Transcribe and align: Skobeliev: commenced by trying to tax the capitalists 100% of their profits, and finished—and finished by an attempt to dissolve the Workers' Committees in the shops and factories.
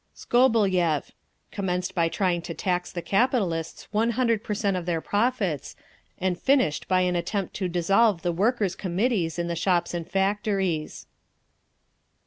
Skobeliev: 0.15 1.11
commenced 1.51 1.93
by 1.93 2.09
trying 2.09 2.41
to 2.41 2.55
tax 2.55 2.91
the 2.91 3.03
capitalists 3.03 3.87
100% 3.93 4.75
of 4.75 4.85
their 4.87 4.99
profits, 4.99 5.75
and 6.17 6.39
finished—and 6.41 6.41
finished 6.41 6.87
by 6.87 7.01
an 7.01 7.15
attempt 7.15 7.53
to 7.57 7.67
dissolve 7.69 8.23
the 8.23 8.31
Workers' 8.31 8.73
Committees 8.75 9.37
in 9.37 9.47
the 9.47 9.55
shops 9.55 9.93
and 9.93 10.09
factories. 10.09 11.05